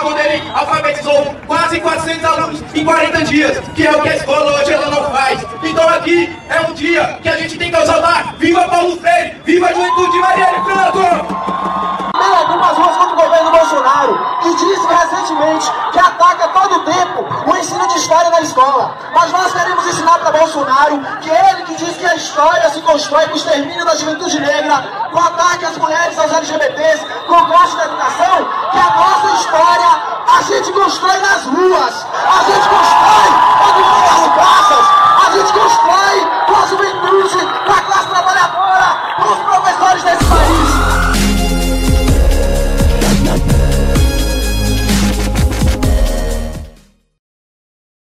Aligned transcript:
quando 0.00 0.18
ele 0.18 0.42
alfabetizou 0.54 1.34
quase 1.46 1.80
400 1.80 2.24
alunos 2.24 2.62
em 2.74 2.84
40 2.84 3.24
dias, 3.24 3.58
que 3.74 3.86
é 3.86 3.90
o 3.90 4.02
que 4.02 4.08
a 4.08 4.16
escola 4.16 4.60
hoje 4.60 4.72
ela 4.72 4.90
não 4.90 5.10
faz. 5.10 5.44
Então 5.62 5.88
aqui 5.88 6.36
é 6.48 6.60
um 6.60 6.74
dia 6.74 7.18
que 7.22 7.28
a 7.28 7.36
gente 7.36 7.58
tem 7.58 7.70
que 7.70 7.76
exaltar. 7.76 8.34
Viva 8.38 8.68
Paulo 8.68 8.96
Freire! 8.98 9.36
Viva 9.44 9.66
a 9.66 9.72
juventude 9.72 10.12
de 10.12 10.18
Marielle 10.18 10.64
Franco! 10.64 12.05
Tem 12.26 12.34
algumas 12.34 12.76
ruas 12.76 12.96
contra 12.96 13.14
o 13.14 13.22
governo 13.22 13.50
Bolsonaro 13.52 14.18
e 14.42 14.54
disse 14.56 14.84
recentemente 14.84 15.70
que 15.92 15.98
ataca 16.00 16.48
todo 16.48 16.80
tempo 16.80 17.24
o 17.46 17.56
ensino 17.56 17.86
de 17.86 17.98
história 17.98 18.28
na 18.30 18.40
escola. 18.40 18.96
Mas 19.14 19.30
nós 19.30 19.52
queremos 19.52 19.86
ensinar 19.86 20.18
para 20.18 20.32
Bolsonaro 20.32 20.98
que 21.20 21.30
ele 21.30 21.62
que 21.62 21.76
diz 21.76 21.96
que 21.96 22.04
a 22.04 22.16
história 22.16 22.68
se 22.70 22.80
constrói 22.80 23.28
com 23.28 23.34
o 23.34 23.36
extermínio 23.36 23.84
da 23.84 23.94
juventude 23.94 24.40
negra, 24.40 25.08
com 25.12 25.20
ataque 25.20 25.66
às 25.66 25.76
mulheres, 25.76 26.18
aos 26.18 26.32
LGBTs, 26.32 27.06
com 27.28 27.34
o 27.34 27.46
gosto 27.46 27.76
da 27.76 27.84
educação, 27.84 28.48
que 28.72 28.78
a 28.78 28.90
nossa 28.96 29.34
história 29.36 29.86
a 30.26 30.42
gente 30.42 30.72
constrói 30.72 31.18
nas 31.20 31.44
ruas, 31.44 32.06
a 32.12 32.42
gente 32.42 32.68
constrói 32.68 33.28
onde 33.68 33.82
as 34.10 34.34
praças, 34.34 34.86
a 35.26 35.30
gente 35.30 35.52
constrói 35.52 36.26
com 36.46 36.56
a 36.56 36.66
juventude, 36.66 37.46
com 37.64 37.72
a 37.72 37.80
classe 37.82 38.08
trabalhadora, 38.08 39.14
com 39.16 39.32
os 39.32 39.38
professores 39.38 40.02
desse 40.02 40.24
país. 40.24 40.75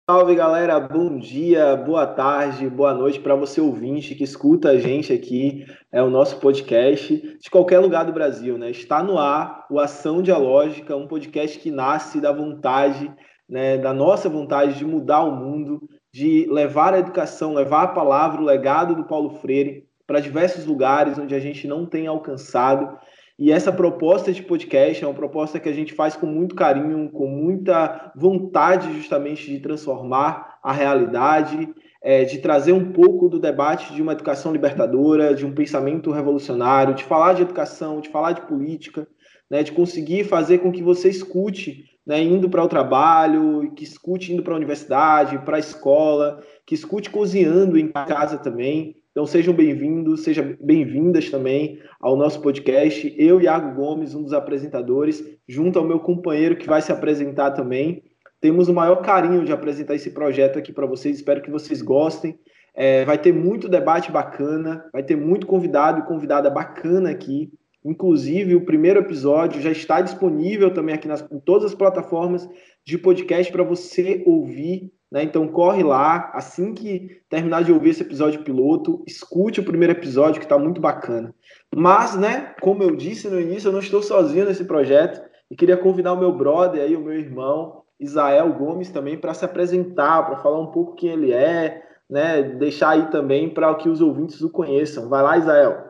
Salve 0.10 0.36
galera, 0.36 0.80
bom 0.80 1.20
dia, 1.20 1.76
boa 1.76 2.08
tarde, 2.08 2.70
boa 2.70 2.94
noite 2.94 3.20
para 3.20 3.36
você 3.36 3.60
ouvinte 3.60 4.16
que 4.16 4.24
escuta 4.24 4.70
a 4.70 4.78
gente 4.78 5.12
aqui, 5.12 5.66
é 5.92 6.02
o 6.02 6.10
nosso 6.10 6.40
podcast 6.40 7.38
de 7.38 7.50
qualquer 7.50 7.80
lugar 7.80 8.06
do 8.06 8.14
Brasil, 8.14 8.58
né? 8.58 8.72
Está 8.72 9.04
no 9.04 9.18
ar 9.18 9.66
o 9.70 9.78
Ação 9.78 10.22
Dialógica, 10.22 10.96
um 10.96 11.10
podcast 11.10 11.60
que 11.60 11.70
nasce 11.70 12.22
da 12.22 12.32
vontade, 12.32 13.14
né, 13.50 13.78
da 13.78 13.94
nossa 13.94 14.30
vontade 14.30 14.78
de 14.78 14.86
mudar 14.86 15.26
o 15.26 15.36
mundo, 15.36 15.82
de 16.14 16.48
levar 16.50 16.94
a 16.94 17.00
educação, 17.00 17.54
levar 17.54 17.84
a 17.84 17.88
palavra, 17.90 18.42
o 18.42 18.46
legado 18.46 18.96
do 18.96 19.04
Paulo 19.04 19.32
Freire 19.42 19.90
para 20.08 20.22
diversos 20.22 20.66
lugares 20.66 21.20
onde 21.20 21.36
a 21.36 21.40
gente 21.40 21.68
não 21.68 21.86
tem 21.86 22.08
alcançado 22.08 22.98
e 23.40 23.52
essa 23.52 23.72
proposta 23.72 24.34
de 24.34 24.42
podcast 24.42 25.04
é 25.04 25.08
uma 25.08 25.14
proposta 25.14 25.60
que 25.60 25.70
a 25.70 25.74
gente 25.74 25.94
faz 25.94 26.16
com 26.16 26.26
muito 26.26 26.56
carinho, 26.56 27.10
com 27.12 27.28
muita 27.28 28.12
vontade 28.16 28.92
justamente 28.94 29.52
de 29.52 29.60
transformar 29.60 30.58
a 30.64 30.74
realidade, 30.74 31.70
é, 32.02 32.24
de 32.24 32.40
trazer 32.40 32.72
um 32.72 32.92
pouco 32.92 33.30
do 33.30 33.40
debate 33.40 33.94
de 33.94 34.02
uma 34.02 34.14
educação 34.14 34.52
libertadora, 34.52 35.36
de 35.36 35.46
um 35.46 35.54
pensamento 35.54 36.12
revolucionário, 36.12 36.96
de 36.96 37.04
falar 37.04 37.34
de 37.34 37.44
educação, 37.44 38.02
de 38.02 38.10
falar 38.10 38.32
de 38.32 38.42
política, 38.42 39.08
né, 39.50 39.62
de 39.62 39.72
conseguir 39.72 40.24
fazer 40.24 40.58
com 40.58 40.72
que 40.72 40.82
você 40.82 41.08
escute 41.08 41.86
né, 42.08 42.22
indo 42.24 42.50
para 42.50 42.64
o 42.64 42.68
trabalho, 42.68 43.72
que 43.76 43.84
escute 43.84 44.34
indo 44.34 44.42
para 44.42 44.54
a 44.54 44.58
universidade, 44.58 45.38
para 45.40 45.58
a 45.58 45.60
escola, 45.60 46.42
que 46.66 46.74
escute 46.74 47.10
cozinhando 47.10 47.78
em 47.78 47.90
casa 47.90 48.38
também. 48.38 48.96
Então 49.18 49.26
sejam 49.26 49.52
bem-vindos, 49.52 50.22
sejam 50.22 50.56
bem-vindas 50.62 51.28
também 51.32 51.82
ao 52.00 52.16
nosso 52.16 52.40
podcast. 52.40 53.16
Eu, 53.18 53.42
Iago 53.42 53.74
Gomes, 53.74 54.14
um 54.14 54.22
dos 54.22 54.32
apresentadores, 54.32 55.26
junto 55.48 55.80
ao 55.80 55.88
meu 55.88 56.00
companheiro 56.00 56.56
que 56.56 56.68
vai 56.68 56.84
se 56.84 56.92
apresentar 56.92 57.50
também. 57.50 58.04
Temos 58.40 58.70
o 58.70 58.74
maior 58.76 58.98
carinho 58.98 59.44
de 59.44 59.52
apresentar 59.52 59.96
esse 59.96 60.12
projeto 60.12 60.60
aqui 60.60 60.72
para 60.72 60.86
vocês. 60.86 61.16
Espero 61.16 61.42
que 61.42 61.50
vocês 61.50 61.82
gostem. 61.82 62.38
É, 62.76 63.06
vai 63.06 63.18
ter 63.18 63.34
muito 63.34 63.68
debate 63.68 64.12
bacana, 64.12 64.88
vai 64.94 65.02
ter 65.02 65.16
muito 65.16 65.48
convidado 65.48 66.02
e 66.02 66.06
convidada 66.06 66.48
bacana 66.52 67.10
aqui. 67.10 67.52
Inclusive, 67.84 68.54
o 68.54 68.66
primeiro 68.66 69.00
episódio 69.00 69.60
já 69.60 69.72
está 69.72 70.00
disponível 70.00 70.72
também 70.72 70.94
aqui 70.94 71.08
nas, 71.08 71.28
em 71.32 71.40
todas 71.40 71.72
as 71.72 71.74
plataformas 71.74 72.48
de 72.86 73.00
podcast 73.00 73.52
para 73.52 73.64
você 73.64 74.22
ouvir 74.28 74.92
né? 75.12 75.24
Então 75.24 75.48
corre 75.48 75.84
lá, 75.84 76.32
assim 76.34 76.74
que 76.74 77.22
terminar 77.30 77.64
de 77.64 77.72
ouvir 77.72 77.90
esse 77.90 78.04
episódio 78.04 78.44
piloto, 78.44 79.04
escute 79.08 79.60
o 79.60 79.66
primeiro 79.66 79.94
episódio 79.94 80.40
que 80.40 80.46
está 80.46 80.58
muito 80.58 80.82
bacana. 80.82 81.34
Mas, 81.74 82.16
né, 82.16 82.56
como 82.62 82.84
eu 82.84 82.96
disse 82.96 83.30
no 83.30 83.40
início, 83.40 83.70
eu 83.70 83.74
não 83.74 83.80
estou 83.80 84.02
sozinho 84.02 84.46
nesse 84.46 84.66
projeto 84.66 85.22
e 85.50 85.56
queria 85.56 85.78
convidar 85.78 86.14
o 86.14 86.20
meu 86.20 86.32
brother 86.32 86.82
aí, 86.82 86.96
o 86.96 87.02
meu 87.02 87.14
irmão, 87.14 87.84
Isael 88.00 88.54
Gomes 88.54 88.90
também 88.90 89.18
para 89.18 89.34
se 89.34 89.46
apresentar, 89.46 90.26
para 90.26 90.38
falar 90.38 90.60
um 90.60 90.72
pouco 90.72 90.96
quem 90.96 91.10
ele 91.10 91.32
é, 91.32 91.84
né, 92.10 92.44
deixar 92.44 92.92
aí 92.92 93.10
também 93.10 93.50
para 93.50 93.74
que 93.76 93.90
os 93.90 94.02
ouvintes 94.02 94.42
o 94.42 94.50
conheçam. 94.50 95.10
Vai 95.10 95.24
lá, 95.24 95.38
Isael. 95.38 95.88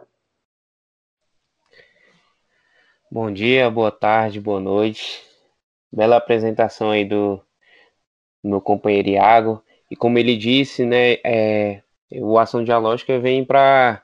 Bom 3.09 3.31
dia, 3.31 3.69
boa 3.69 3.91
tarde, 3.91 4.39
boa 4.39 4.59
noite. 4.59 5.23
Bela 5.91 6.17
apresentação 6.17 6.91
aí 6.91 7.05
do 7.05 7.41
meu 8.47 8.61
companheiro 8.61 9.09
Iago. 9.09 9.63
E 9.89 9.95
como 9.95 10.17
ele 10.17 10.35
disse, 10.35 10.85
né, 10.85 11.17
é, 11.23 11.81
o 12.11 12.37
Ação 12.37 12.63
Dialógica 12.63 13.19
vem 13.19 13.43
para 13.45 14.01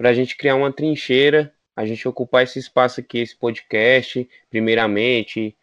a 0.00 0.12
gente 0.12 0.36
criar 0.36 0.56
uma 0.56 0.72
trincheira, 0.72 1.52
a 1.74 1.84
gente 1.84 2.06
ocupar 2.08 2.44
esse 2.44 2.58
espaço 2.58 3.00
aqui, 3.00 3.18
esse 3.18 3.36
podcast, 3.36 4.28
primeiramente, 4.50 5.54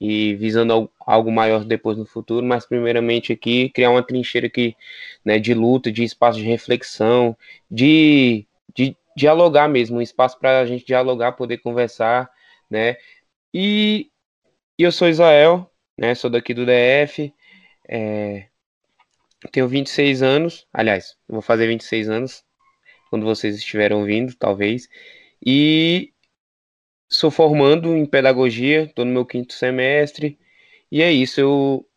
e 0.00 0.34
visando 0.34 0.90
algo 1.00 1.32
maior 1.32 1.64
depois 1.64 1.96
no 1.96 2.04
futuro, 2.04 2.44
mas 2.44 2.66
primeiramente 2.66 3.32
aqui 3.32 3.70
criar 3.70 3.90
uma 3.90 4.02
trincheira 4.02 4.46
aqui, 4.46 4.76
né, 5.24 5.38
de 5.38 5.54
luta, 5.54 5.90
de 5.90 6.04
espaço 6.04 6.38
de 6.38 6.44
reflexão, 6.44 7.36
de, 7.70 8.46
de 8.74 8.96
dialogar 9.16 9.68
mesmo, 9.68 9.98
um 9.98 10.02
espaço 10.02 10.38
para 10.38 10.60
a 10.60 10.66
gente 10.66 10.84
dialogar, 10.84 11.32
poder 11.32 11.58
conversar, 11.58 12.30
né, 12.70 12.96
e, 13.54 14.10
e 14.78 14.82
eu 14.82 14.92
sou 14.92 15.08
Israel, 15.08 15.70
né, 15.96 16.14
sou 16.14 16.28
daqui 16.28 16.52
do 16.52 16.66
DF, 16.66 17.32
é, 17.88 18.48
tenho 19.52 19.68
26 19.68 20.22
anos, 20.22 20.66
aliás, 20.72 21.16
vou 21.28 21.42
fazer 21.42 21.66
26 21.66 22.08
anos 22.08 22.44
quando 23.10 23.24
vocês 23.24 23.56
estiverem 23.56 23.96
ouvindo, 23.96 24.34
talvez. 24.34 24.88
E 25.44 26.12
sou 27.08 27.30
formando 27.30 27.96
em 27.96 28.06
pedagogia, 28.06 28.84
estou 28.84 29.04
no 29.04 29.12
meu 29.12 29.24
quinto 29.26 29.52
semestre. 29.52 30.38
E 30.90 31.02
é 31.02 31.12
isso, 31.12 31.40
eu 31.40 31.88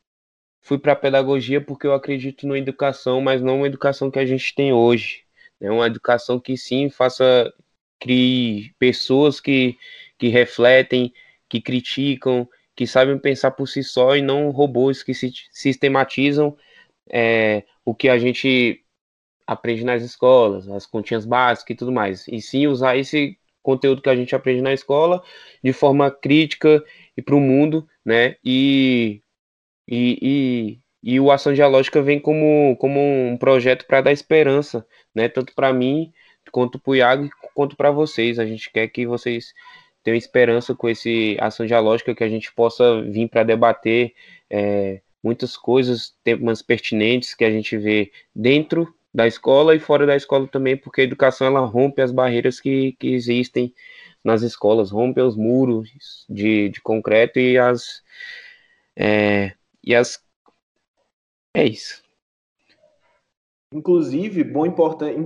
fui 0.61 0.77
para 0.77 0.95
pedagogia 0.95 1.61
porque 1.61 1.87
eu 1.87 1.93
acredito 1.93 2.47
na 2.47 2.57
educação, 2.57 3.21
mas 3.21 3.41
não 3.41 3.57
uma 3.57 3.67
educação 3.67 4.11
que 4.11 4.19
a 4.19 4.25
gente 4.25 4.53
tem 4.55 4.73
hoje. 4.73 5.23
Né? 5.59 5.69
uma 5.69 5.87
educação 5.87 6.39
que 6.39 6.55
sim 6.57 6.89
faça 6.89 7.51
crie 7.99 8.73
pessoas 8.79 9.41
que, 9.41 9.77
que 10.17 10.29
refletem, 10.29 11.13
que 11.49 11.61
criticam, 11.61 12.47
que 12.79 12.87
sabem 12.87 13.19
pensar 13.19 13.51
por 13.51 13.67
si 13.67 13.83
só 13.83 14.15
e 14.15 14.21
não 14.21 14.51
robôs 14.51 15.03
que 15.03 15.13
se 15.13 15.33
sistematizam 15.51 16.55
é, 17.11 17.63
o 17.83 17.93
que 17.93 18.07
a 18.07 18.17
gente 18.17 18.85
aprende 19.45 19.83
nas 19.83 20.01
escolas, 20.01 20.65
as 20.69 20.85
continhas 20.85 21.25
básicas 21.25 21.71
e 21.71 21.77
tudo 21.77 21.91
mais. 21.91 22.25
E 22.29 22.41
sim 22.41 22.67
usar 22.67 22.95
esse 22.95 23.37
conteúdo 23.61 24.01
que 24.01 24.09
a 24.09 24.15
gente 24.15 24.33
aprende 24.33 24.61
na 24.61 24.71
escola 24.71 25.21
de 25.61 25.73
forma 25.73 26.09
crítica 26.09 26.81
e 27.17 27.21
para 27.21 27.35
o 27.35 27.41
mundo, 27.41 27.85
né? 28.05 28.37
E, 28.45 29.21
e, 29.85 30.79
e, 31.03 31.13
e 31.15 31.19
o 31.19 31.31
Ação 31.31 31.53
Dialógica 31.53 32.01
vem 32.01 32.17
como, 32.17 32.77
como 32.77 33.01
um 33.01 33.35
projeto 33.37 33.85
para 33.87 33.99
dar 33.99 34.13
esperança, 34.13 34.87
né? 35.13 35.27
Tanto 35.27 35.53
para 35.53 35.73
mim, 35.73 36.13
quanto 36.49 36.79
para 36.79 36.91
o 36.91 36.95
Iago, 36.95 37.29
quanto 37.53 37.75
para 37.75 37.91
vocês. 37.91 38.39
A 38.39 38.45
gente 38.45 38.71
quer 38.71 38.87
que 38.87 39.05
vocês 39.05 39.53
tenho 40.03 40.17
esperança 40.17 40.73
com 40.75 40.89
esse 40.89 41.37
ação 41.39 41.65
dialógica 41.65 42.15
que 42.15 42.23
a 42.23 42.29
gente 42.29 42.51
possa 42.53 43.01
vir 43.01 43.29
para 43.29 43.43
debater 43.43 44.13
é, 44.49 45.01
muitas 45.23 45.57
coisas, 45.57 46.15
temas 46.23 46.61
pertinentes 46.61 47.33
que 47.33 47.43
a 47.43 47.51
gente 47.51 47.77
vê 47.77 48.11
dentro 48.33 48.93
da 49.13 49.27
escola 49.27 49.75
e 49.75 49.79
fora 49.79 50.05
da 50.05 50.15
escola 50.15 50.47
também, 50.47 50.77
porque 50.77 51.01
a 51.01 51.03
educação 51.03 51.47
ela 51.47 51.61
rompe 51.61 52.01
as 52.01 52.11
barreiras 52.11 52.59
que, 52.59 52.93
que 52.93 53.13
existem 53.13 53.73
nas 54.23 54.41
escolas, 54.41 54.91
rompe 54.91 55.21
os 55.21 55.35
muros 55.35 56.25
de, 56.29 56.69
de 56.69 56.81
concreto 56.81 57.39
e 57.39 57.57
as 57.57 58.03
é, 58.95 59.53
e 59.83 59.95
as 59.95 60.21
é 61.53 61.65
isso. 61.65 62.03
Inclusive, 63.71 64.43
bom, 64.43 64.65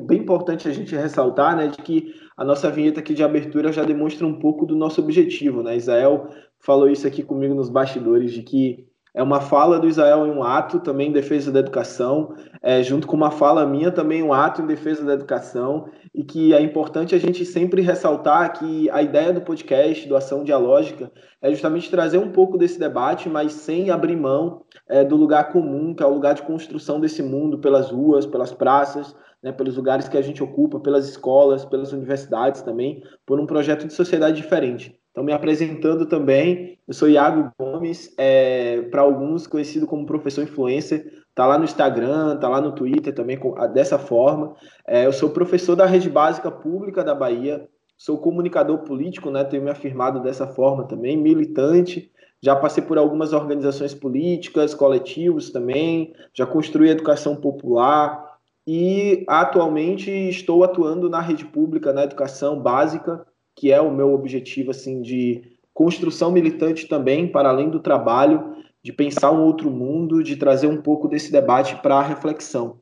bem 0.05 0.19
importante 0.19 0.67
a 0.67 0.73
gente 0.73 0.93
ressaltar 0.93 1.55
né, 1.55 1.67
de 1.67 1.77
que 1.77 2.13
a 2.35 2.43
nossa 2.43 2.69
vinheta 2.69 2.99
aqui 2.99 3.13
de 3.13 3.23
abertura 3.23 3.71
já 3.71 3.85
demonstra 3.85 4.27
um 4.27 4.37
pouco 4.37 4.65
do 4.65 4.75
nosso 4.75 5.01
objetivo. 5.01 5.63
Né? 5.63 5.77
Israel 5.77 6.27
falou 6.59 6.89
isso 6.89 7.07
aqui 7.07 7.23
comigo 7.23 7.55
nos 7.55 7.69
bastidores, 7.69 8.33
de 8.33 8.43
que 8.43 8.85
é 9.13 9.21
uma 9.21 9.39
fala 9.39 9.79
do 9.79 9.87
Israel 9.87 10.25
em 10.25 10.31
um 10.31 10.43
ato 10.43 10.79
também 10.79 11.09
em 11.09 11.13
defesa 11.13 11.51
da 11.51 11.59
educação, 11.59 12.35
é, 12.61 12.81
junto 12.81 13.05
com 13.05 13.15
uma 13.15 13.29
fala 13.29 13.65
minha 13.65 13.91
também 13.91 14.23
um 14.23 14.33
ato 14.33 14.61
em 14.61 14.65
defesa 14.65 15.05
da 15.05 15.13
educação, 15.13 15.89
e 16.15 16.23
que 16.23 16.53
é 16.53 16.61
importante 16.61 17.13
a 17.13 17.19
gente 17.19 17.45
sempre 17.45 17.81
ressaltar 17.81 18.53
que 18.53 18.89
a 18.89 19.01
ideia 19.01 19.31
do 19.31 19.41
podcast, 19.41 20.07
do 20.07 20.15
Ação 20.15 20.43
Dialógica, 20.43 21.11
é 21.41 21.51
justamente 21.51 21.91
trazer 21.91 22.17
um 22.17 22.31
pouco 22.31 22.57
desse 22.57 22.79
debate, 22.79 23.29
mas 23.29 23.53
sem 23.53 23.91
abrir 23.91 24.15
mão 24.15 24.63
é, 24.89 25.03
do 25.03 25.15
lugar 25.15 25.51
comum, 25.51 25.93
que 25.93 26.01
é 26.01 26.05
o 26.05 26.13
lugar 26.13 26.33
de 26.33 26.41
construção 26.41 26.99
desse 26.99 27.21
mundo 27.21 27.59
pelas 27.59 27.91
ruas, 27.91 28.25
pelas 28.25 28.51
praças, 28.51 29.15
né, 29.43 29.51
pelos 29.51 29.75
lugares 29.75 30.07
que 30.07 30.17
a 30.17 30.21
gente 30.21 30.41
ocupa, 30.41 30.79
pelas 30.79 31.07
escolas, 31.07 31.65
pelas 31.65 31.91
universidades 31.91 32.61
também, 32.61 33.03
por 33.25 33.39
um 33.39 33.45
projeto 33.45 33.85
de 33.85 33.93
sociedade 33.93 34.37
diferente. 34.37 34.97
Então, 35.13 35.23
me 35.23 35.31
apresentando 35.31 36.07
também, 36.07 36.79
eu 36.87 36.93
sou 36.93 37.07
Iago 37.07 37.51
Gomes, 37.55 38.11
é, 38.17 38.81
para 38.89 39.03
alguns 39.03 39.45
conhecido 39.45 39.85
como 39.85 40.07
professor 40.07 40.43
influencer, 40.43 41.23
tá 41.35 41.45
lá 41.45 41.55
no 41.55 41.65
Instagram, 41.65 42.35
tá 42.37 42.49
lá 42.49 42.59
no 42.59 42.71
Twitter 42.71 43.13
também 43.13 43.37
com, 43.37 43.53
dessa 43.67 43.99
forma. 43.99 44.55
É, 44.87 45.05
eu 45.05 45.13
sou 45.13 45.29
professor 45.29 45.75
da 45.75 45.85
Rede 45.85 46.09
Básica 46.09 46.49
Pública 46.49 47.03
da 47.03 47.13
Bahia, 47.13 47.69
sou 47.95 48.17
comunicador 48.17 48.79
político, 48.79 49.29
né, 49.29 49.43
tenho 49.43 49.61
me 49.61 49.69
afirmado 49.69 50.19
dessa 50.19 50.47
forma 50.47 50.87
também, 50.87 51.15
militante, 51.15 52.11
já 52.41 52.55
passei 52.55 52.83
por 52.83 52.97
algumas 52.97 53.33
organizações 53.33 53.93
políticas, 53.93 54.73
coletivos 54.73 55.51
também, 55.51 56.11
já 56.33 56.47
construí 56.47 56.89
educação 56.89 57.35
popular. 57.35 58.33
E 58.65 59.25
atualmente 59.27 60.09
estou 60.09 60.63
atuando 60.63 61.09
na 61.09 61.19
rede 61.19 61.45
pública, 61.45 61.93
na 61.93 62.03
educação 62.03 62.59
básica, 62.59 63.25
que 63.55 63.71
é 63.71 63.79
o 63.79 63.91
meu 63.91 64.13
objetivo 64.13 64.71
assim 64.71 65.01
de 65.01 65.57
construção 65.73 66.31
militante 66.31 66.87
também, 66.87 67.27
para 67.27 67.49
além 67.49 67.69
do 67.69 67.79
trabalho, 67.79 68.55
de 68.83 68.91
pensar 68.91 69.31
um 69.31 69.43
outro 69.43 69.71
mundo, 69.71 70.23
de 70.23 70.35
trazer 70.35 70.67
um 70.67 70.81
pouco 70.81 71.07
desse 71.07 71.31
debate 71.31 71.75
para 71.77 71.95
a 71.95 72.03
reflexão. 72.03 72.79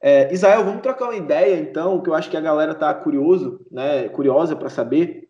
É, 0.00 0.32
Israel, 0.32 0.64
vamos 0.64 0.80
trocar 0.80 1.06
uma 1.06 1.16
ideia 1.16 1.56
então, 1.60 2.00
que 2.00 2.08
eu 2.08 2.14
acho 2.14 2.30
que 2.30 2.36
a 2.36 2.40
galera 2.40 2.72
está 2.72 2.94
curioso, 2.94 3.60
né, 3.70 4.08
curiosa 4.08 4.56
para 4.56 4.70
saber 4.70 5.28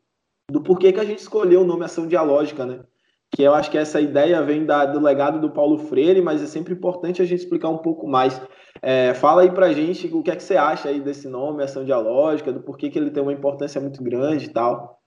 do 0.50 0.60
porquê 0.60 0.92
que 0.92 1.00
a 1.00 1.04
gente 1.04 1.20
escolheu 1.20 1.62
o 1.62 1.66
nome 1.66 1.84
Ação 1.84 2.06
Dialógica, 2.06 2.66
né? 2.66 2.80
Que 3.30 3.42
eu 3.42 3.54
acho 3.54 3.70
que 3.70 3.78
essa 3.78 4.00
ideia 4.00 4.42
vem 4.42 4.66
da, 4.66 4.84
do 4.86 5.00
legado 5.00 5.40
do 5.40 5.50
Paulo 5.50 5.78
Freire, 5.78 6.20
mas 6.20 6.42
é 6.42 6.46
sempre 6.46 6.74
importante 6.74 7.22
a 7.22 7.24
gente 7.24 7.40
explicar 7.40 7.68
um 7.68 7.78
pouco 7.78 8.06
mais. 8.06 8.40
É, 8.82 9.14
fala 9.14 9.42
aí 9.42 9.50
para 9.50 9.66
a 9.66 9.72
gente 9.72 10.06
o 10.08 10.22
que 10.22 10.30
é 10.30 10.36
que 10.36 10.42
você 10.42 10.56
acha 10.56 10.88
aí 10.88 11.00
desse 11.00 11.28
nome, 11.28 11.62
Ação 11.62 11.84
Dialógica, 11.84 12.52
do 12.52 12.60
porquê 12.60 12.90
que 12.90 12.98
ele 12.98 13.10
tem 13.10 13.22
uma 13.22 13.32
importância 13.32 13.80
muito 13.80 14.02
grande 14.02 14.46
e 14.46 14.52
tal. 14.52 15.00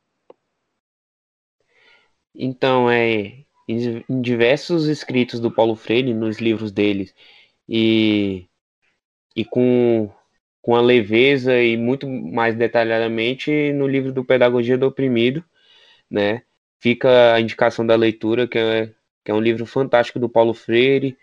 Então, 2.35 2.89
é, 2.89 3.43
em 3.67 4.21
diversos 4.21 4.87
escritos 4.87 5.39
do 5.39 5.51
Paulo 5.51 5.75
Freire, 5.75 6.13
nos 6.13 6.39
livros 6.39 6.71
dele, 6.71 7.11
e, 7.67 8.47
e 9.35 9.45
com, 9.45 10.09
com 10.61 10.75
a 10.75 10.81
leveza 10.81 11.61
e 11.61 11.77
muito 11.77 12.07
mais 12.07 12.55
detalhadamente 12.55 13.71
no 13.73 13.87
livro 13.87 14.11
do 14.11 14.25
Pedagogia 14.25 14.77
do 14.77 14.87
Oprimido, 14.87 15.43
né? 16.09 16.43
Fica 16.83 17.33
a 17.33 17.39
indicação 17.39 17.87
da 17.87 17.95
leitura, 17.95 18.45
que 18.45 18.57
é, 18.57 18.91
que 19.23 19.31
é 19.31 19.33
um 19.33 19.39
livro 19.39 19.65
fantástico 19.65 20.19
do 20.19 20.27
Paulo 20.27 20.53
Freire, 20.53 21.17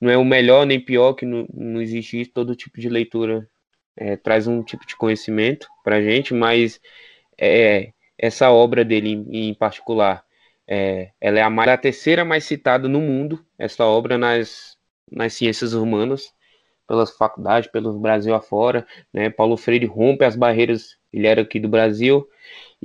não 0.00 0.10
é 0.10 0.16
o 0.18 0.24
melhor 0.24 0.66
nem 0.66 0.80
pior, 0.80 1.14
que 1.14 1.24
não, 1.24 1.46
não 1.54 1.80
existe 1.80 2.20
isso, 2.20 2.32
todo 2.32 2.56
tipo 2.56 2.80
de 2.80 2.88
leitura 2.88 3.48
é, 3.96 4.16
traz 4.16 4.48
um 4.48 4.60
tipo 4.60 4.84
de 4.84 4.96
conhecimento 4.96 5.68
para 5.84 6.02
gente, 6.02 6.34
mas 6.34 6.80
é, 7.38 7.92
essa 8.18 8.50
obra 8.50 8.84
dele 8.84 9.10
em, 9.10 9.50
em 9.50 9.54
particular, 9.54 10.24
é, 10.66 11.12
ela 11.20 11.38
é 11.38 11.42
a, 11.42 11.48
mais, 11.48 11.70
a 11.70 11.76
terceira 11.76 12.24
mais 12.24 12.42
citada 12.42 12.88
no 12.88 13.00
mundo, 13.00 13.38
essa 13.56 13.84
obra 13.84 14.18
nas, 14.18 14.76
nas 15.08 15.32
ciências 15.34 15.74
humanas, 15.74 16.34
pelas 16.88 17.16
faculdades, 17.16 17.70
pelo 17.70 17.96
Brasil 18.00 18.34
afora. 18.34 18.84
Né? 19.12 19.30
Paulo 19.30 19.56
Freire 19.56 19.86
rompe 19.86 20.24
as 20.24 20.34
barreiras, 20.34 20.98
ele 21.12 21.28
era 21.28 21.42
aqui 21.42 21.60
do 21.60 21.68
Brasil, 21.68 22.28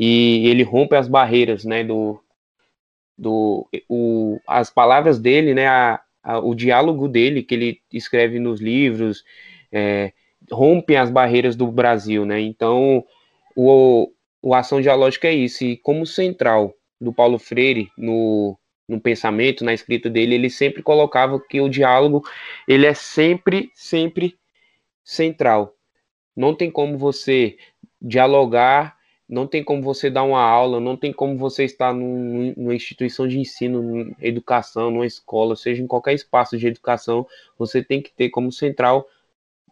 e 0.02 0.48
ele 0.48 0.64
rompe 0.64 0.96
as 0.96 1.10
barreiras 1.10 1.66
né, 1.66 1.84
do, 1.84 2.24
do 3.18 3.68
o, 3.90 4.40
as 4.48 4.70
palavras 4.70 5.20
dele, 5.20 5.54
né, 5.54 5.68
a, 5.68 6.02
a, 6.24 6.40
o 6.40 6.56
diálogo 6.56 7.06
dele 7.10 7.44
que 7.44 7.54
ele 7.54 7.82
escreve 7.92 8.40
nos 8.40 8.62
livros, 8.62 9.26
é, 9.70 10.14
rompem 10.50 10.96
as 10.96 11.12
barreiras 11.12 11.54
do 11.58 11.68
Brasil, 11.68 12.26
né? 12.26 12.40
Então, 12.40 13.06
o, 13.54 14.10
o 14.42 14.56
ação 14.56 14.80
dialógica 14.80 15.28
é 15.28 15.34
isso, 15.34 15.66
e 15.66 15.76
como 15.76 16.06
central 16.06 16.74
do 17.00 17.12
Paulo 17.12 17.38
Freire 17.38 17.92
no, 17.98 18.58
no 18.88 19.02
pensamento, 19.02 19.66
na 19.66 19.74
escrita 19.74 20.10
dele, 20.10 20.36
ele 20.36 20.50
sempre 20.50 20.82
colocava 20.82 21.42
que 21.42 21.60
o 21.60 21.68
diálogo 21.68 22.24
ele 22.66 22.86
é 22.86 22.94
sempre, 22.94 23.70
sempre 23.76 24.38
central. 25.04 25.76
Não 26.34 26.56
tem 26.56 26.72
como 26.72 26.98
você 26.98 27.58
dialogar, 28.02 28.98
não 29.30 29.46
tem 29.46 29.64
como 29.64 29.82
você 29.84 30.10
dar 30.10 30.24
uma 30.24 30.42
aula, 30.42 30.80
não 30.80 30.98
tem 30.98 31.14
como 31.14 31.38
você 31.38 31.64
estar 31.64 31.94
num, 31.94 32.54
numa 32.58 32.74
instituição 32.74 33.28
de 33.28 33.40
ensino, 33.40 34.16
educação, 34.20 34.90
numa 34.90 35.06
escola, 35.06 35.56
seja 35.56 35.84
em 35.84 35.88
qualquer 35.88 36.14
espaço 36.16 36.58
de 36.58 36.68
educação, 36.68 37.28
você 37.58 37.84
tem 37.84 38.02
que 38.02 38.12
ter 38.12 38.30
como 38.30 38.52
central 38.52 39.08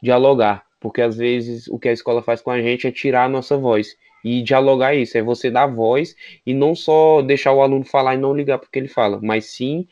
dialogar, 0.01 0.65
porque 0.79 1.01
às 1.01 1.17
vezes 1.17 1.67
o 1.67 1.79
que 1.79 1.89
a 1.89 1.93
escola 1.93 2.21
faz 2.21 2.41
com 2.41 2.51
a 2.51 2.61
gente 2.61 2.85
é 2.87 2.91
tirar 2.91 3.25
a 3.25 3.29
nossa 3.29 3.57
voz. 3.57 3.97
E 4.23 4.41
dialogar 4.43 4.93
é 4.93 4.99
isso, 4.99 5.17
é 5.17 5.21
você 5.21 5.49
dar 5.49 5.67
voz 5.67 6.15
e 6.45 6.53
não 6.53 6.75
só 6.75 7.21
deixar 7.21 7.53
o 7.53 7.61
aluno 7.61 7.85
falar 7.85 8.15
e 8.15 8.17
não 8.17 8.33
ligar 8.35 8.59
porque 8.59 8.77
ele 8.77 8.87
fala, 8.87 9.19
mas 9.21 9.45
sim 9.45 9.87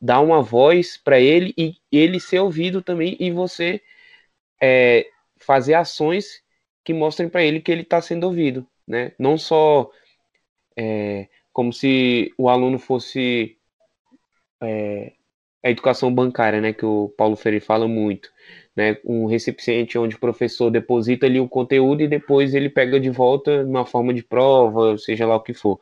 dar 0.00 0.20
uma 0.20 0.40
voz 0.42 0.96
para 0.96 1.20
ele 1.20 1.52
e 1.56 1.76
ele 1.90 2.20
ser 2.20 2.40
ouvido 2.40 2.80
também 2.82 3.16
e 3.18 3.30
você 3.30 3.80
é, 4.62 5.06
fazer 5.36 5.74
ações 5.74 6.42
que 6.84 6.94
mostrem 6.94 7.28
para 7.28 7.42
ele 7.42 7.60
que 7.60 7.70
ele 7.70 7.82
está 7.82 8.00
sendo 8.00 8.24
ouvido, 8.24 8.66
né? 8.88 9.12
Não 9.18 9.38
só 9.38 9.90
é, 10.76 11.28
como 11.52 11.72
se 11.72 12.32
o 12.38 12.48
aluno 12.48 12.78
fosse 12.78 13.56
é, 14.62 15.12
a 15.62 15.70
educação 15.70 16.12
bancária, 16.12 16.60
né? 16.60 16.72
Que 16.72 16.86
o 16.86 17.08
Paulo 17.16 17.36
Freire 17.36 17.60
fala 17.60 17.86
muito 17.86 18.30
né, 18.78 18.96
um 19.04 19.26
recipiente 19.26 19.98
onde 19.98 20.14
o 20.14 20.20
professor 20.20 20.70
deposita 20.70 21.26
ali 21.26 21.40
o 21.40 21.48
conteúdo 21.48 22.00
e 22.00 22.06
depois 22.06 22.54
ele 22.54 22.70
pega 22.70 23.00
de 23.00 23.10
volta 23.10 23.64
numa 23.64 23.84
forma 23.84 24.14
de 24.14 24.22
prova, 24.22 24.96
seja 24.96 25.26
lá 25.26 25.34
o 25.34 25.40
que 25.40 25.52
for. 25.52 25.80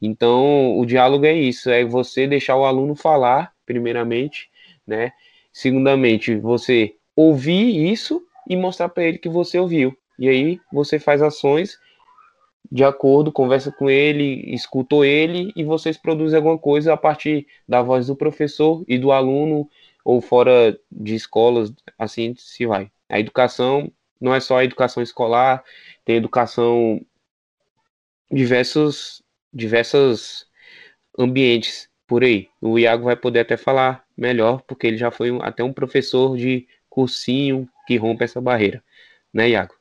Então, 0.00 0.78
o 0.78 0.86
diálogo 0.86 1.26
é 1.26 1.34
isso, 1.34 1.68
é 1.68 1.84
você 1.84 2.26
deixar 2.26 2.56
o 2.56 2.64
aluno 2.64 2.94
falar, 2.94 3.52
primeiramente, 3.66 4.48
né? 4.86 5.12
Segundamente, 5.52 6.36
você 6.36 6.94
ouvir 7.14 7.92
isso 7.92 8.22
e 8.48 8.56
mostrar 8.56 8.88
para 8.88 9.04
ele 9.04 9.18
que 9.18 9.28
você 9.28 9.58
ouviu. 9.58 9.94
E 10.18 10.26
aí 10.26 10.58
você 10.72 10.98
faz 10.98 11.20
ações 11.20 11.78
de 12.70 12.84
acordo, 12.84 13.32
conversa 13.32 13.72
com 13.72 13.88
ele, 13.88 14.54
escutou 14.54 15.04
ele 15.04 15.52
e 15.56 15.64
vocês 15.64 15.96
produzem 15.96 16.36
alguma 16.36 16.58
coisa 16.58 16.92
a 16.92 16.96
partir 16.96 17.46
da 17.66 17.82
voz 17.82 18.06
do 18.08 18.16
professor 18.16 18.84
e 18.86 18.98
do 18.98 19.10
aluno 19.10 19.68
ou 20.04 20.20
fora 20.20 20.78
de 20.90 21.14
escolas, 21.14 21.72
assim 21.98 22.34
se 22.36 22.66
vai. 22.66 22.90
A 23.08 23.18
educação 23.18 23.90
não 24.20 24.34
é 24.34 24.40
só 24.40 24.58
a 24.58 24.64
educação 24.64 25.02
escolar, 25.02 25.64
tem 26.04 26.16
educação 26.16 27.00
diversos 28.30 29.22
diversos 29.52 30.46
ambientes 31.18 31.88
por 32.06 32.22
aí. 32.22 32.48
O 32.60 32.78
Iago 32.78 33.04
vai 33.04 33.16
poder 33.16 33.40
até 33.40 33.56
falar 33.56 34.04
melhor, 34.16 34.62
porque 34.62 34.86
ele 34.86 34.96
já 34.96 35.10
foi 35.10 35.30
até 35.42 35.64
um 35.64 35.72
professor 35.72 36.36
de 36.36 36.66
cursinho 36.88 37.68
que 37.86 37.96
rompe 37.96 38.24
essa 38.24 38.40
barreira, 38.40 38.82
né, 39.32 39.50
Iago? 39.50 39.77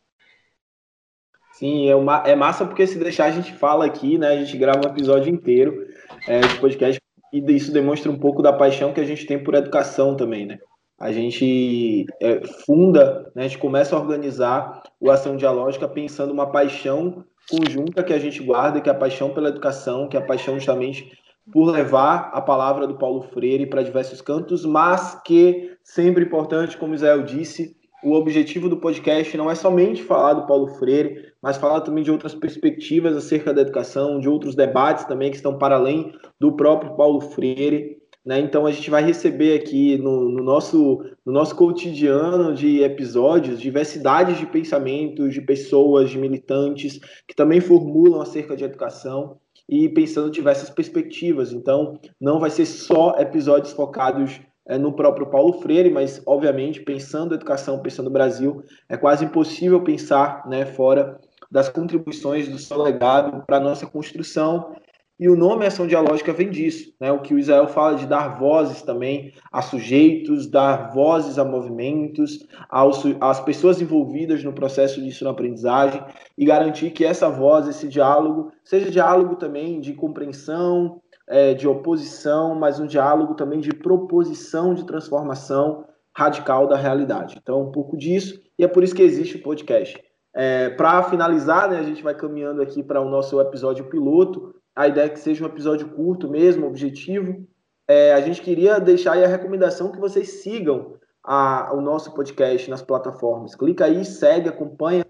Sim, 1.57 1.89
é, 1.89 1.95
uma, 1.95 2.21
é 2.23 2.35
massa 2.35 2.65
porque 2.65 2.85
se 2.85 2.99
deixar 2.99 3.25
a 3.25 3.31
gente 3.31 3.51
fala 3.51 3.83
aqui, 3.83 4.15
né? 4.17 4.27
A 4.27 4.37
gente 4.37 4.55
grava 4.55 4.87
um 4.87 4.91
episódio 4.91 5.33
inteiro 5.33 5.87
é, 6.27 6.39
de 6.39 6.59
podcast 6.59 7.01
e 7.33 7.39
isso 7.51 7.73
demonstra 7.73 8.11
um 8.11 8.19
pouco 8.19 8.43
da 8.43 8.53
paixão 8.53 8.93
que 8.93 9.01
a 9.01 9.03
gente 9.03 9.25
tem 9.25 9.43
por 9.43 9.55
educação 9.55 10.15
também, 10.15 10.45
né? 10.45 10.59
A 10.99 11.11
gente 11.11 12.05
é, 12.21 12.41
funda, 12.65 13.31
né, 13.35 13.45
a 13.45 13.47
gente 13.47 13.57
começa 13.57 13.95
a 13.95 13.99
organizar 13.99 14.83
o 14.99 15.09
Ação 15.09 15.35
Dialógica 15.35 15.87
pensando 15.87 16.31
uma 16.31 16.51
paixão 16.51 17.25
conjunta 17.49 18.03
que 18.03 18.13
a 18.13 18.19
gente 18.19 18.43
guarda, 18.43 18.79
que 18.79 18.89
é 18.89 18.91
a 18.91 18.95
paixão 18.95 19.31
pela 19.31 19.49
educação, 19.49 20.07
que 20.07 20.15
é 20.15 20.19
a 20.19 20.25
paixão 20.25 20.55
justamente 20.55 21.11
por 21.51 21.71
levar 21.71 22.29
a 22.33 22.41
palavra 22.41 22.85
do 22.85 22.97
Paulo 22.97 23.21
Freire 23.21 23.65
para 23.65 23.81
diversos 23.81 24.21
cantos, 24.21 24.65
mas 24.65 25.19
que, 25.23 25.75
sempre 25.83 26.23
importante, 26.23 26.77
como 26.77 26.93
Israel 26.93 27.23
disse, 27.23 27.76
o 28.03 28.13
objetivo 28.13 28.69
do 28.69 28.77
podcast 28.77 29.35
não 29.35 29.49
é 29.49 29.55
somente 29.55 30.03
falar 30.03 30.33
do 30.33 30.45
Paulo 30.45 30.67
Freire, 30.67 31.33
mas 31.41 31.57
falar 31.57 31.81
também 31.81 32.03
de 32.03 32.11
outras 32.11 32.35
perspectivas 32.35 33.15
acerca 33.15 33.53
da 33.53 33.61
educação, 33.61 34.19
de 34.19 34.29
outros 34.29 34.55
debates 34.55 35.05
também 35.05 35.31
que 35.31 35.37
estão 35.37 35.57
para 35.57 35.75
além 35.75 36.13
do 36.39 36.55
próprio 36.55 36.95
Paulo 36.95 37.21
Freire. 37.21 37.97
Né? 38.23 38.39
Então 38.39 38.65
a 38.65 38.71
gente 38.71 38.89
vai 38.89 39.03
receber 39.03 39.55
aqui 39.55 39.97
no, 39.97 40.29
no, 40.29 40.43
nosso, 40.43 41.03
no 41.25 41.31
nosso 41.31 41.55
cotidiano 41.55 42.53
de 42.53 42.83
episódios 42.83 43.59
diversidades 43.59 44.37
de 44.37 44.45
pensamentos, 44.45 45.33
de 45.33 45.41
pessoas, 45.41 46.09
de 46.09 46.17
militantes 46.17 46.99
que 47.27 47.35
também 47.35 47.61
formulam 47.61 48.21
acerca 48.21 48.55
de 48.55 48.63
educação 48.63 49.37
e 49.67 49.89
pensando 49.89 50.29
diversas 50.29 50.69
perspectivas. 50.69 51.51
Então 51.51 51.99
não 52.19 52.39
vai 52.39 52.49
ser 52.49 52.65
só 52.65 53.15
episódios 53.17 53.73
focados 53.73 54.39
é, 54.67 54.77
no 54.77 54.93
próprio 54.93 55.27
Paulo 55.27 55.53
Freire, 55.61 55.89
mas 55.89 56.21
obviamente 56.25 56.81
pensando 56.81 57.33
educação, 57.33 57.79
pensando 57.79 58.05
no 58.05 58.13
Brasil, 58.13 58.63
é 58.89 58.97
quase 58.97 59.25
impossível 59.25 59.81
pensar 59.81 60.47
né, 60.47 60.65
fora 60.65 61.19
das 61.49 61.69
contribuições 61.69 62.49
do 62.49 62.57
seu 62.57 62.81
legado 62.81 63.43
para 63.45 63.57
a 63.57 63.61
nossa 63.61 63.87
construção 63.87 64.75
E 65.19 65.27
o 65.27 65.35
nome 65.35 65.65
Ação 65.65 65.87
Dialógica 65.87 66.31
vem 66.31 66.51
disso, 66.51 66.93
né? 66.99 67.11
O 67.11 67.21
que 67.21 67.33
o 67.33 67.39
Israel 67.39 67.67
fala 67.67 67.95
de 67.95 68.05
dar 68.05 68.37
vozes 68.37 68.83
também 68.83 69.33
a 69.51 69.63
sujeitos, 69.63 70.45
dar 70.45 70.93
vozes 70.93 71.39
a 71.39 71.43
movimentos, 71.43 72.45
aos, 72.69 73.01
às 73.19 73.39
pessoas 73.39 73.81
envolvidas 73.81 74.43
no 74.43 74.53
processo 74.53 75.01
de 75.01 75.07
ensino-aprendizagem 75.07 76.03
e 76.37 76.45
garantir 76.45 76.91
que 76.91 77.03
essa 77.03 77.29
voz, 77.29 77.67
esse 77.67 77.87
diálogo, 77.87 78.51
seja 78.63 78.91
diálogo 78.91 79.37
também 79.37 79.81
de 79.81 79.93
compreensão, 79.95 81.01
é, 81.27 81.53
de 81.53 81.67
oposição, 81.67 82.55
mas 82.55 82.79
um 82.79 82.87
diálogo 82.87 83.35
também 83.35 83.59
de 83.59 83.73
proposição 83.73 84.73
de 84.73 84.85
transformação 84.85 85.85
radical 86.15 86.67
da 86.67 86.75
realidade. 86.75 87.37
Então, 87.41 87.61
um 87.61 87.71
pouco 87.71 87.97
disso, 87.97 88.41
e 88.57 88.63
é 88.63 88.67
por 88.67 88.83
isso 88.83 88.95
que 88.95 89.03
existe 89.03 89.37
o 89.37 89.43
podcast. 89.43 90.01
É, 90.33 90.69
para 90.69 91.03
finalizar, 91.03 91.69
né, 91.69 91.79
a 91.79 91.83
gente 91.83 92.03
vai 92.03 92.15
caminhando 92.15 92.61
aqui 92.61 92.81
para 92.81 93.01
o 93.01 93.09
nosso 93.09 93.39
episódio 93.41 93.85
piloto, 93.85 94.55
a 94.75 94.87
ideia 94.87 95.07
é 95.07 95.09
que 95.09 95.19
seja 95.19 95.43
um 95.43 95.47
episódio 95.47 95.89
curto 95.89 96.29
mesmo, 96.29 96.67
objetivo. 96.67 97.47
É, 97.87 98.13
a 98.13 98.21
gente 98.21 98.41
queria 98.41 98.79
deixar 98.79 99.13
aí 99.13 99.23
a 99.23 99.27
recomendação 99.27 99.91
que 99.91 99.99
vocês 99.99 100.43
sigam 100.43 100.93
a, 101.23 101.73
o 101.73 101.81
nosso 101.81 102.13
podcast 102.13 102.69
nas 102.69 102.83
plataformas. 102.83 103.55
Clica 103.55 103.85
aí, 103.85 104.05
segue, 104.05 104.47
acompanha, 104.47 105.03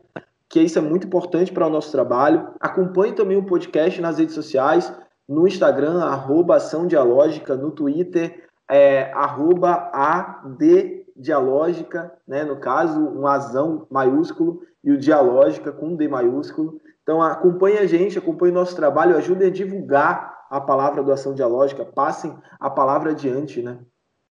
que 0.50 0.62
isso 0.62 0.80
é 0.80 0.82
muito 0.82 1.06
importante 1.08 1.52
para 1.52 1.68
o 1.68 1.70
nosso 1.70 1.92
trabalho. 1.92 2.48
Acompanhe 2.62 3.14
também 3.14 3.38
o 3.38 3.46
podcast 3.46 4.00
nas 4.00 4.18
redes 4.18 4.36
sociais, 4.36 4.94
no 5.28 5.48
Instagram, 5.48 6.04
arroba 6.04 6.56
Ação 6.56 6.88
Dialógica, 6.88 7.56
no 7.56 7.72
Twitter, 7.72 8.48
é, 8.70 9.12
arroba 9.14 9.90
ADDialógica, 9.94 12.14
né? 12.28 12.44
no 12.44 12.58
caso, 12.58 13.00
um 13.00 13.26
azão 13.28 13.88
maiúsculo 13.90 14.62
e 14.84 14.92
o 14.92 14.98
dialógica 14.98 15.72
com 15.72 15.96
D 15.96 16.08
maiúsculo. 16.08 16.80
Então 17.04 17.22
acompanhe 17.22 17.78
a 17.78 17.86
gente, 17.86 18.18
acompanhe 18.18 18.52
o 18.52 18.56
nosso 18.56 18.76
trabalho, 18.76 19.18
ajudem 19.18 19.48
a 19.48 19.52
divulgar 19.52 20.36
a 20.50 20.62
palavra 20.62 21.04
do 21.04 21.12
Ação 21.12 21.34
Dialógica, 21.34 21.86
passem 21.86 22.34
a 22.60 22.70
palavra 22.70 23.12
adiante, 23.12 23.62
né? 23.62 23.80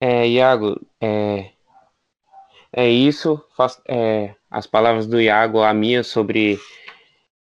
É, 0.00 0.26
Iago, 0.26 0.80
é, 1.00 1.50
é 2.73 2.88
isso, 2.88 3.40
é, 3.87 4.35
as 4.50 4.66
palavras 4.66 5.06
do 5.06 5.20
Iago, 5.20 5.61
a 5.61 5.75
minha 5.75 6.02
sobre 6.02 6.59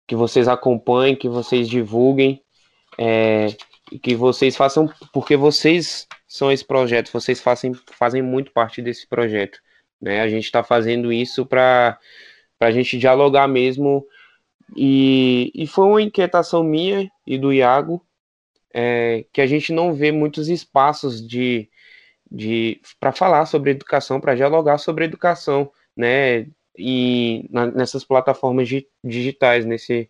que 0.08 0.16
vocês 0.16 0.48
acompanhem, 0.48 1.16
que 1.16 1.30
vocês 1.30 1.68
divulguem, 1.68 2.43
é, 2.98 3.48
que 4.02 4.16
vocês 4.16 4.56
façam, 4.56 4.90
porque 5.12 5.36
vocês 5.36 6.08
são 6.28 6.52
esse 6.52 6.66
projeto, 6.66 7.12
vocês 7.12 7.40
fazem, 7.40 7.74
fazem 7.92 8.22
muito 8.22 8.52
parte 8.52 8.82
desse 8.82 9.08
projeto, 9.08 9.60
né? 10.02 10.22
A 10.22 10.28
gente 10.28 10.46
está 10.46 10.64
fazendo 10.64 11.12
isso 11.14 11.46
para 11.46 12.00
a 12.60 12.72
gente 12.72 12.98
dialogar 12.98 13.48
mesmo 13.48 14.06
e, 14.76 15.52
e 15.54 15.68
foi 15.68 15.86
uma 15.86 16.02
inquietação 16.02 16.64
minha 16.64 17.10
e 17.28 17.38
do 17.38 17.54
Iago 17.54 18.04
é, 18.74 19.26
que 19.32 19.42
a 19.42 19.46
gente 19.46 19.72
não 19.72 19.94
vê 19.94 20.12
muitos 20.12 20.50
espaços 20.50 21.26
de, 21.26 21.70
de 22.32 22.82
para 23.00 23.12
falar 23.12 23.46
sobre 23.46 23.72
educação, 23.72 24.20
para 24.20 24.36
dialogar 24.36 24.80
sobre 24.80 25.06
educação, 25.06 25.72
né? 25.96 26.48
E 26.76 27.48
na, 27.52 27.68
nessas 27.68 28.04
plataformas 28.04 28.68
digitais, 29.04 29.64
nesse, 29.64 30.10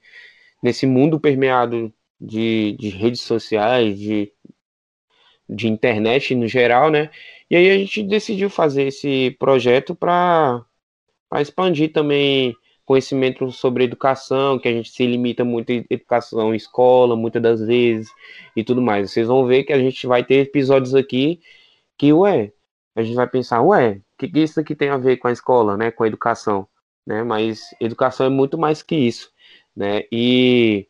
nesse 0.61 0.85
mundo 0.85 1.19
permeado 1.19 1.93
de, 2.23 2.75
de 2.79 2.89
redes 2.89 3.21
sociais, 3.21 3.99
de, 3.99 4.31
de 5.49 5.67
internet 5.67 6.33
no 6.35 6.47
geral, 6.47 6.89
né? 6.89 7.09
E 7.49 7.55
aí 7.55 7.69
a 7.69 7.77
gente 7.77 8.01
decidiu 8.03 8.49
fazer 8.49 8.87
esse 8.87 9.35
projeto 9.37 9.93
para 9.93 10.65
expandir 11.35 11.91
também 11.91 12.55
conhecimento 12.85 13.49
sobre 13.51 13.83
educação, 13.83 14.59
que 14.59 14.67
a 14.67 14.71
gente 14.71 14.91
se 14.91 15.05
limita 15.05 15.43
muito 15.43 15.69
em 15.71 15.85
educação 15.89 16.53
escola, 16.53 17.15
muitas 17.15 17.41
das 17.41 17.61
vezes, 17.61 18.09
e 18.55 18.63
tudo 18.63 18.81
mais. 18.81 19.11
Vocês 19.11 19.27
vão 19.27 19.45
ver 19.45 19.63
que 19.63 19.73
a 19.73 19.79
gente 19.79 20.05
vai 20.07 20.23
ter 20.23 20.35
episódios 20.35 20.95
aqui 20.95 21.41
que, 21.97 22.11
ué, 22.13 22.51
a 22.95 23.03
gente 23.03 23.15
vai 23.15 23.27
pensar, 23.27 23.61
ué, 23.61 24.01
o 24.13 24.17
que, 24.17 24.27
que 24.27 24.39
isso 24.39 24.59
aqui 24.59 24.75
tem 24.75 24.89
a 24.89 24.97
ver 24.97 25.17
com 25.17 25.27
a 25.27 25.31
escola, 25.31 25.77
né, 25.77 25.91
com 25.91 26.03
a 26.03 26.07
educação, 26.07 26.67
né, 27.05 27.23
mas 27.23 27.73
educação 27.79 28.25
é 28.25 28.29
muito 28.29 28.57
mais 28.57 28.81
que 28.83 28.95
isso, 28.95 29.31
né, 29.75 30.03
e, 30.11 30.87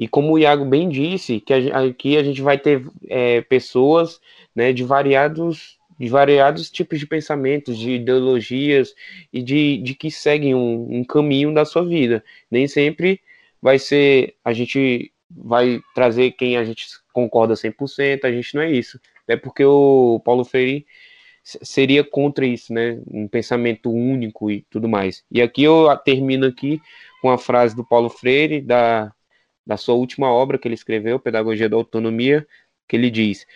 e 0.00 0.08
como 0.08 0.32
o 0.32 0.38
Iago 0.38 0.64
bem 0.64 0.88
disse, 0.88 1.40
que 1.40 1.52
aqui 1.52 2.16
a 2.16 2.22
gente 2.22 2.40
vai 2.40 2.56
ter 2.56 2.82
é, 3.06 3.42
pessoas, 3.42 4.18
né, 4.56 4.72
de 4.72 4.82
variados 4.82 5.78
de 5.98 6.08
variados 6.08 6.70
tipos 6.70 6.98
de 6.98 7.06
pensamentos, 7.06 7.76
de 7.76 7.90
ideologias 7.90 8.94
e 9.30 9.42
de, 9.42 9.76
de 9.76 9.94
que 9.94 10.10
seguem 10.10 10.54
um, 10.54 11.00
um 11.00 11.04
caminho 11.04 11.52
da 11.52 11.66
sua 11.66 11.84
vida. 11.84 12.24
Nem 12.50 12.66
sempre 12.66 13.20
vai 13.60 13.78
ser, 13.78 14.34
a 14.42 14.54
gente 14.54 15.12
vai 15.30 15.78
trazer 15.94 16.30
quem 16.30 16.56
a 16.56 16.64
gente 16.64 16.86
concorda 17.12 17.52
100%, 17.52 18.24
a 18.24 18.32
gente 18.32 18.54
não 18.54 18.62
é 18.62 18.72
isso. 18.72 18.98
É 19.28 19.36
porque 19.36 19.62
o 19.62 20.22
Paulo 20.24 20.42
Freire 20.42 20.86
seria 21.44 22.02
contra 22.02 22.46
isso, 22.46 22.72
né? 22.72 22.98
Um 23.06 23.28
pensamento 23.28 23.90
único 23.92 24.50
e 24.50 24.62
tudo 24.70 24.88
mais. 24.88 25.22
E 25.30 25.42
aqui 25.42 25.62
eu 25.64 25.94
termino 25.98 26.46
aqui 26.46 26.80
com 27.20 27.28
a 27.28 27.36
frase 27.36 27.76
do 27.76 27.84
Paulo 27.84 28.08
Freire 28.08 28.62
da, 28.62 29.12
da 29.70 29.76
sua 29.76 29.94
última 29.94 30.28
obra 30.28 30.58
que 30.58 30.66
ele 30.66 30.74
escreveu, 30.74 31.20
Pedagogia 31.20 31.68
da 31.68 31.76
Autonomia, 31.76 32.44
que 32.88 32.96
ele 32.96 33.08
diz: 33.08 33.46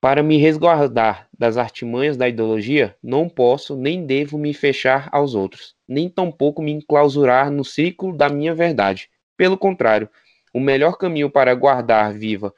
para 0.00 0.24
me 0.24 0.36
resguardar 0.38 1.28
das 1.38 1.56
artimanhas 1.56 2.16
da 2.16 2.28
ideologia, 2.28 2.96
não 3.00 3.28
posso 3.28 3.76
nem 3.76 4.04
devo 4.04 4.36
me 4.36 4.52
fechar 4.52 5.08
aos 5.12 5.36
outros, 5.36 5.76
nem 5.86 6.08
tampouco 6.08 6.60
me 6.60 6.72
enclausurar 6.72 7.48
no 7.48 7.64
ciclo 7.64 8.12
da 8.12 8.28
minha 8.28 8.52
verdade. 8.56 9.08
Pelo 9.36 9.56
contrário, 9.56 10.10
o 10.52 10.58
melhor 10.58 10.98
caminho 10.98 11.30
para 11.30 11.54
guardar 11.54 12.12
viva 12.12 12.52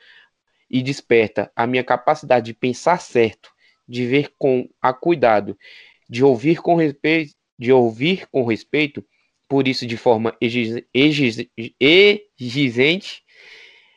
e 0.71 0.83
desperta 0.83 1.53
a 1.55 1.67
minha 1.67 1.85
capacidade 1.85 2.47
de 2.47 2.55
pensar 2.55 3.03
certo, 3.03 3.51
de 3.87 4.07
ver 4.07 4.33
com 4.39 4.67
a 4.81 4.95
cuidado, 4.95 5.59
de 6.09 6.25
ouvir 6.25 6.63
com 6.63 6.75
respeito, 6.75 7.35
de 7.59 7.71
ouvir 7.71 8.27
com 8.31 8.45
respeito, 8.47 9.05
por 9.49 9.69
isso 9.69 9.87
de 9.87 9.97
forma 9.97 10.37
exigente, 12.41 13.23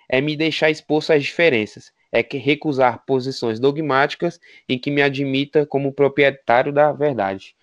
é 0.10 0.22
me 0.22 0.36
deixar 0.36 0.70
exposto 0.70 1.12
às 1.12 1.24
diferenças 1.24 1.92
é 2.12 2.24
que 2.24 2.38
recusar 2.38 3.04
posições 3.06 3.60
dogmáticas 3.60 4.40
em 4.68 4.78
que 4.78 4.92
me 4.92 5.02
admita 5.02 5.66
como 5.66 5.94
proprietário 5.94 6.74
da 6.74 6.92
verdade. 6.92 7.56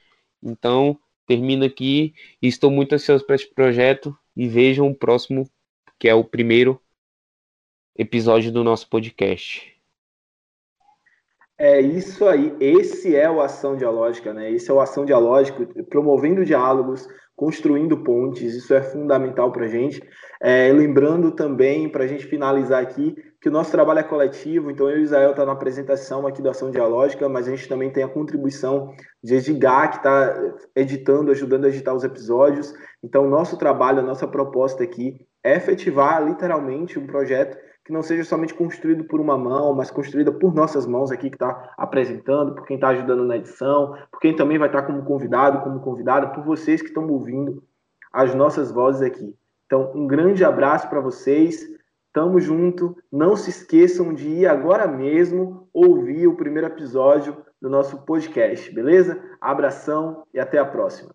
Então, 0.42 0.98
termino 1.26 1.64
aqui 1.64 2.14
estou 2.40 2.70
muito 2.70 2.94
ansioso 2.94 3.26
para 3.26 3.36
este 3.36 3.52
projeto 3.52 4.16
e 4.36 4.48
vejam 4.48 4.88
o 4.88 4.94
próximo, 4.94 5.50
que 5.98 6.08
é 6.08 6.14
o 6.14 6.24
primeiro 6.24 6.80
episódio 7.96 8.52
do 8.52 8.62
nosso 8.62 8.88
podcast. 8.88 9.75
É 11.58 11.80
isso 11.80 12.26
aí, 12.26 12.54
esse 12.60 13.16
é 13.16 13.30
o 13.30 13.40
Ação 13.40 13.76
Dialógica, 13.76 14.34
né? 14.34 14.50
Esse 14.50 14.70
é 14.70 14.74
o 14.74 14.80
Ação 14.80 15.06
Dialógico, 15.06 15.66
promovendo 15.84 16.44
diálogos, 16.44 17.08
construindo 17.34 18.02
pontes, 18.02 18.54
isso 18.54 18.74
é 18.74 18.82
fundamental 18.82 19.50
para 19.50 19.64
a 19.64 19.68
gente. 19.68 20.02
É, 20.38 20.70
lembrando 20.70 21.32
também, 21.32 21.88
para 21.88 22.04
a 22.04 22.06
gente 22.06 22.26
finalizar 22.26 22.82
aqui, 22.82 23.14
que 23.40 23.48
o 23.48 23.52
nosso 23.52 23.70
trabalho 23.70 24.00
é 24.00 24.02
coletivo, 24.02 24.70
então 24.70 24.90
eu 24.90 24.98
e 24.98 25.00
o 25.00 25.04
Israel 25.04 25.30
estão 25.30 25.44
tá 25.44 25.52
na 25.52 25.56
apresentação 25.56 26.26
aqui 26.26 26.42
da 26.42 26.50
Ação 26.50 26.70
Dialógica, 26.70 27.26
mas 27.26 27.48
a 27.48 27.50
gente 27.50 27.68
também 27.68 27.90
tem 27.90 28.04
a 28.04 28.08
contribuição 28.08 28.92
de 29.22 29.36
Edgar, 29.36 29.90
que 29.90 29.96
está 29.96 30.54
editando, 30.74 31.30
ajudando 31.30 31.64
a 31.64 31.68
editar 31.68 31.94
os 31.94 32.04
episódios. 32.04 32.74
Então, 33.02 33.24
o 33.24 33.30
nosso 33.30 33.56
trabalho, 33.56 34.00
a 34.00 34.02
nossa 34.02 34.28
proposta 34.28 34.84
aqui 34.84 35.26
é 35.42 35.56
efetivar 35.56 36.22
literalmente 36.22 36.98
um 36.98 37.06
projeto 37.06 37.56
que 37.86 37.92
não 37.92 38.02
seja 38.02 38.24
somente 38.24 38.52
construído 38.52 39.04
por 39.04 39.20
uma 39.20 39.38
mão, 39.38 39.72
mas 39.72 39.92
construída 39.92 40.32
por 40.32 40.52
nossas 40.52 40.84
mãos 40.86 41.12
aqui 41.12 41.30
que 41.30 41.36
está 41.36 41.72
apresentando, 41.78 42.52
por 42.52 42.66
quem 42.66 42.74
está 42.74 42.88
ajudando 42.88 43.24
na 43.24 43.36
edição, 43.36 43.96
por 44.10 44.18
quem 44.18 44.34
também 44.34 44.58
vai 44.58 44.66
estar 44.66 44.82
tá 44.82 44.86
como 44.88 45.04
convidado, 45.04 45.60
como 45.60 45.78
convidada, 45.78 46.26
por 46.28 46.42
vocês 46.44 46.82
que 46.82 46.88
estão 46.88 47.06
ouvindo 47.08 47.62
as 48.12 48.34
nossas 48.34 48.72
vozes 48.72 49.02
aqui. 49.02 49.32
Então, 49.66 49.92
um 49.94 50.04
grande 50.04 50.44
abraço 50.44 50.88
para 50.88 51.00
vocês. 51.00 51.64
Tamo 52.12 52.40
junto. 52.40 52.96
Não 53.12 53.36
se 53.36 53.50
esqueçam 53.50 54.12
de 54.12 54.28
ir 54.28 54.46
agora 54.48 54.88
mesmo 54.88 55.68
ouvir 55.72 56.26
o 56.26 56.34
primeiro 56.34 56.66
episódio 56.66 57.36
do 57.62 57.70
nosso 57.70 57.98
podcast, 57.98 58.74
beleza? 58.74 59.22
Abração 59.40 60.24
e 60.34 60.40
até 60.40 60.58
a 60.58 60.64
próxima. 60.64 61.14